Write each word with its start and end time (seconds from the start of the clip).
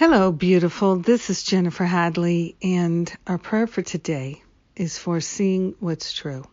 Hello, 0.00 0.32
beautiful. 0.32 0.96
This 0.96 1.28
is 1.28 1.42
Jennifer 1.42 1.84
Hadley, 1.84 2.56
and 2.62 3.12
our 3.26 3.36
prayer 3.36 3.66
for 3.66 3.82
today 3.82 4.42
is 4.74 4.96
for 4.96 5.20
seeing 5.20 5.74
what's 5.78 6.14
true. 6.14 6.46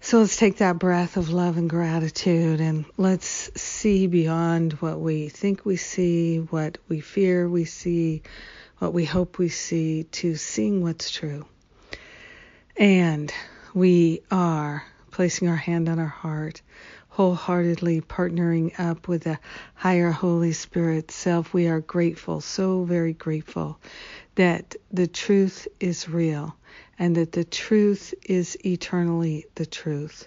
So 0.00 0.18
let's 0.18 0.36
take 0.36 0.56
that 0.56 0.80
breath 0.80 1.16
of 1.16 1.30
love 1.30 1.58
and 1.58 1.70
gratitude 1.70 2.60
and 2.60 2.84
let's 2.96 3.52
see 3.54 4.08
beyond 4.08 4.72
what 4.72 4.98
we 4.98 5.28
think 5.28 5.64
we 5.64 5.76
see, 5.76 6.38
what 6.38 6.78
we 6.88 6.98
fear 6.98 7.48
we 7.48 7.64
see, 7.64 8.22
what 8.78 8.92
we 8.92 9.04
hope 9.04 9.38
we 9.38 9.48
see, 9.48 10.02
to 10.02 10.34
seeing 10.34 10.82
what's 10.82 11.12
true. 11.12 11.46
And 12.76 13.32
we 13.72 14.22
are 14.32 14.84
placing 15.12 15.46
our 15.46 15.54
hand 15.54 15.88
on 15.88 16.00
our 16.00 16.06
heart 16.06 16.60
wholeheartedly 17.12 18.00
partnering 18.00 18.72
up 18.80 19.06
with 19.06 19.24
the 19.24 19.38
higher 19.74 20.10
Holy 20.10 20.52
Spirit 20.52 21.10
self. 21.10 21.52
We 21.52 21.68
are 21.68 21.80
grateful, 21.80 22.40
so 22.40 22.84
very 22.84 23.12
grateful 23.12 23.78
that 24.36 24.76
the 24.90 25.06
truth 25.06 25.68
is 25.78 26.08
real 26.08 26.56
and 26.98 27.14
that 27.16 27.32
the 27.32 27.44
truth 27.44 28.14
is 28.24 28.56
eternally 28.64 29.44
the 29.56 29.66
truth. 29.66 30.26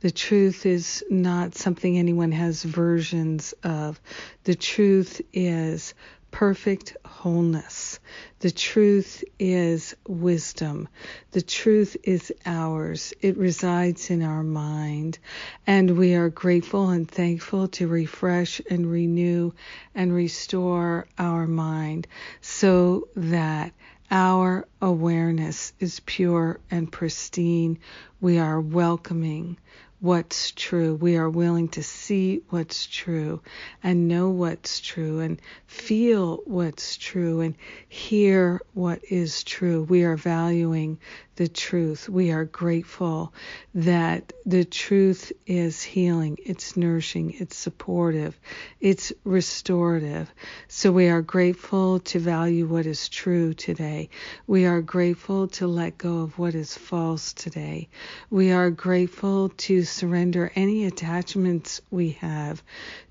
The 0.00 0.10
truth 0.10 0.66
is 0.66 1.02
not 1.08 1.54
something 1.54 1.96
anyone 1.96 2.32
has 2.32 2.62
versions 2.62 3.54
of. 3.62 3.98
The 4.44 4.54
truth 4.54 5.22
is 5.32 5.94
perfect 6.36 6.94
wholeness. 7.06 7.98
The 8.40 8.50
truth 8.50 9.24
is 9.38 9.96
wisdom. 10.06 10.86
The 11.30 11.40
truth 11.40 11.96
is 12.04 12.30
ours. 12.44 13.14
It 13.22 13.38
resides 13.38 14.10
in 14.10 14.22
our 14.22 14.42
mind. 14.42 15.18
And 15.66 15.96
we 15.96 16.14
are 16.14 16.28
grateful 16.28 16.90
and 16.90 17.10
thankful 17.10 17.68
to 17.68 17.88
refresh 17.88 18.60
and 18.68 18.92
renew 18.92 19.52
and 19.94 20.12
restore 20.12 21.06
our 21.18 21.46
mind 21.46 22.06
so 22.42 23.08
that 23.16 23.72
our 24.10 24.68
awareness 24.82 25.72
is 25.80 26.00
pure 26.00 26.60
and 26.70 26.92
pristine. 26.92 27.78
We 28.20 28.38
are 28.38 28.60
welcoming 28.60 29.56
what's 30.00 30.50
true. 30.52 30.94
We 30.94 31.16
are 31.16 31.30
willing 31.30 31.68
to 31.68 31.82
see 31.82 32.42
what's 32.50 32.86
true 32.86 33.40
and 33.82 34.08
know 34.08 34.30
what's 34.30 34.80
true 34.80 35.20
and 35.20 35.40
feel 35.66 36.42
what's 36.44 36.96
true 36.96 37.40
and 37.40 37.54
hear 37.88 38.60
what 38.74 39.00
is 39.10 39.42
true. 39.42 39.82
We 39.82 40.04
are 40.04 40.16
valuing 40.16 40.98
the 41.36 41.48
truth. 41.48 42.08
We 42.08 42.32
are 42.32 42.44
grateful 42.44 43.32
that 43.74 44.32
the 44.44 44.64
truth 44.64 45.32
is 45.46 45.82
healing, 45.82 46.38
it's 46.44 46.76
nourishing, 46.76 47.34
it's 47.38 47.56
supportive, 47.56 48.38
it's 48.80 49.12
restorative. 49.24 50.32
So 50.68 50.92
we 50.92 51.08
are 51.08 51.22
grateful 51.22 52.00
to 52.00 52.18
value 52.18 52.66
what 52.66 52.86
is 52.86 53.08
true 53.08 53.54
today. 53.54 54.08
We 54.46 54.66
are 54.66 54.82
grateful 54.82 55.48
to 55.48 55.66
let 55.66 55.98
go 55.98 56.20
of 56.22 56.38
what 56.38 56.54
is 56.54 56.76
false 56.76 57.32
today. 57.32 57.88
We 58.30 58.52
are 58.52 58.70
grateful 58.70 59.50
to 59.50 59.84
surrender 59.84 60.50
any 60.54 60.86
attachments 60.86 61.80
we 61.90 62.12
have 62.20 62.62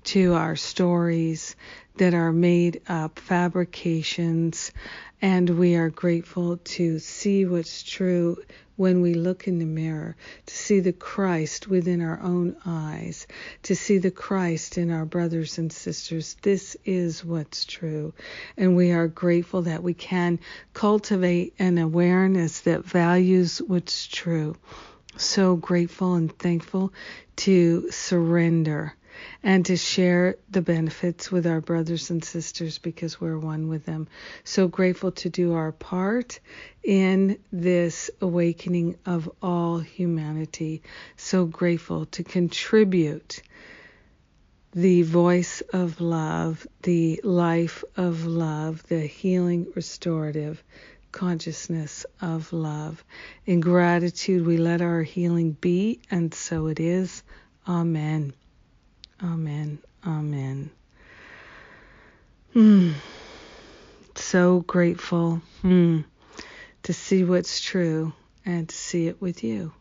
to 0.06 0.34
our 0.34 0.54
stories 0.54 1.56
that 1.96 2.14
are 2.14 2.32
made 2.32 2.80
up, 2.88 3.18
fabrications, 3.18 4.70
and 5.20 5.50
we 5.50 5.74
are 5.74 5.90
grateful 5.90 6.58
to 6.58 7.00
see 7.00 7.44
what's 7.44 7.82
true 7.82 8.38
when 8.76 9.00
we 9.00 9.14
look 9.14 9.48
in 9.48 9.58
the 9.58 9.64
mirror, 9.64 10.14
to 10.46 10.54
see 10.54 10.78
the 10.78 10.92
Christ 10.92 11.66
within 11.66 12.00
our 12.02 12.20
own 12.20 12.54
eyes, 12.64 13.26
to 13.64 13.74
see 13.74 13.98
the 13.98 14.12
Christ 14.12 14.78
in 14.78 14.92
our 14.92 15.04
brothers 15.04 15.58
and 15.58 15.72
sisters. 15.72 16.36
This 16.42 16.76
is 16.84 17.24
what's 17.24 17.64
true. 17.64 18.14
And 18.56 18.76
we 18.76 18.92
are 18.92 19.08
grateful 19.08 19.62
that 19.62 19.82
we 19.82 19.94
can 19.94 20.38
cultivate 20.72 21.54
an 21.58 21.78
awareness 21.78 22.60
that 22.60 22.84
values 22.84 23.58
what's 23.58 24.06
true 24.06 24.56
so 25.18 25.56
grateful 25.56 26.14
and 26.14 26.38
thankful 26.38 26.92
to 27.36 27.90
surrender 27.90 28.94
and 29.42 29.66
to 29.66 29.76
share 29.76 30.36
the 30.50 30.62
benefits 30.62 31.30
with 31.30 31.46
our 31.46 31.60
brothers 31.60 32.10
and 32.10 32.24
sisters 32.24 32.78
because 32.78 33.20
we're 33.20 33.38
one 33.38 33.68
with 33.68 33.84
them. 33.84 34.08
So 34.44 34.68
grateful 34.68 35.12
to 35.12 35.30
do 35.30 35.54
our 35.54 35.72
part 35.72 36.40
in 36.82 37.38
this 37.52 38.10
awakening 38.20 38.96
of 39.06 39.30
all 39.42 39.78
humanity. 39.78 40.82
So 41.16 41.46
grateful 41.46 42.06
to 42.06 42.24
contribute 42.24 43.42
the 44.72 45.02
voice 45.02 45.62
of 45.72 46.00
love, 46.00 46.66
the 46.82 47.20
life 47.24 47.82
of 47.96 48.26
love, 48.26 48.82
the 48.88 49.00
healing 49.00 49.66
restorative 49.74 50.62
consciousness 51.16 52.04
of 52.20 52.52
love. 52.52 53.02
In 53.46 53.60
gratitude, 53.60 54.46
we 54.46 54.58
let 54.58 54.82
our 54.82 55.02
healing 55.02 55.52
be, 55.52 56.00
and 56.10 56.34
so 56.34 56.66
it 56.66 56.78
is. 56.78 57.22
Amen. 57.66 58.34
Amen. 59.22 59.78
Amen. 60.06 60.70
Hmm. 62.52 62.92
So 64.14 64.60
grateful 64.60 65.42
hmm, 65.62 66.00
to 66.82 66.92
see 66.92 67.24
what's 67.24 67.60
true 67.60 68.12
and 68.44 68.68
to 68.68 68.74
see 68.74 69.08
it 69.08 69.20
with 69.20 69.44
you. 69.44 69.72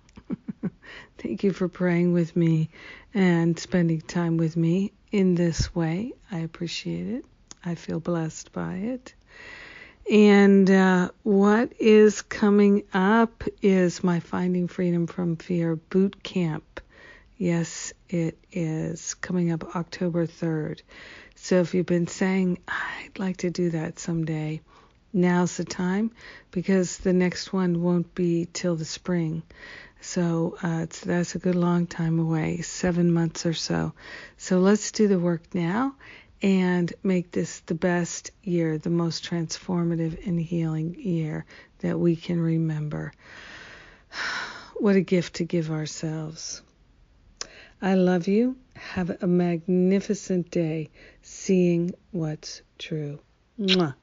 Thank 1.17 1.43
you 1.43 1.51
for 1.51 1.67
praying 1.67 2.13
with 2.13 2.35
me 2.35 2.69
and 3.13 3.57
spending 3.57 4.01
time 4.01 4.37
with 4.37 4.57
me 4.57 4.91
in 5.11 5.35
this 5.35 5.73
way. 5.73 6.13
I 6.31 6.39
appreciate 6.39 7.07
it. 7.07 7.25
I 7.63 7.75
feel 7.75 7.99
blessed 7.99 8.51
by 8.51 8.75
it. 8.75 9.13
And 10.11 10.69
uh, 10.69 11.09
what 11.23 11.73
is 11.79 12.21
coming 12.21 12.83
up 12.93 13.43
is 13.61 14.03
my 14.03 14.19
Finding 14.19 14.67
Freedom 14.67 15.07
from 15.07 15.35
Fear 15.37 15.77
boot 15.77 16.21
camp. 16.21 16.81
Yes, 17.37 17.91
it 18.07 18.37
is 18.53 19.13
coming 19.15 19.51
up 19.51 19.75
October 19.75 20.25
3rd. 20.25 20.81
So 21.35 21.59
if 21.59 21.73
you've 21.73 21.85
been 21.85 22.07
saying, 22.07 22.59
I'd 22.65 23.19
like 23.19 23.37
to 23.37 23.49
do 23.49 23.71
that 23.71 23.99
someday, 23.99 24.61
now's 25.11 25.57
the 25.57 25.65
time 25.65 26.11
because 26.51 26.97
the 26.97 27.11
next 27.11 27.51
one 27.51 27.81
won't 27.81 28.15
be 28.15 28.47
till 28.53 28.77
the 28.77 28.85
spring. 28.85 29.43
So 29.99 30.57
uh, 30.63 30.85
that's 31.03 31.35
a 31.35 31.39
good 31.39 31.55
long 31.55 31.87
time 31.87 32.19
away, 32.19 32.61
seven 32.61 33.11
months 33.11 33.45
or 33.45 33.53
so. 33.53 33.91
So 34.37 34.59
let's 34.59 34.93
do 34.93 35.09
the 35.09 35.19
work 35.19 35.53
now 35.53 35.95
and 36.41 36.93
make 37.03 37.31
this 37.31 37.59
the 37.61 37.75
best 37.75 38.31
year, 38.43 38.77
the 38.77 38.89
most 38.89 39.25
transformative 39.25 40.25
and 40.25 40.39
healing 40.39 40.95
year 40.97 41.43
that 41.79 41.99
we 41.99 42.15
can 42.15 42.39
remember. 42.39 43.11
What 44.77 44.97
a 44.97 45.01
gift 45.01 45.35
to 45.35 45.45
give 45.45 45.71
ourselves. 45.71 46.61
I 47.81 47.95
love 47.95 48.27
you. 48.27 48.57
Have 48.75 49.09
a 49.21 49.27
magnificent 49.27 50.49
day 50.49 50.89
seeing 51.21 51.91
what's 52.11 52.61
true. 52.77 53.19
Mwah. 53.59 53.95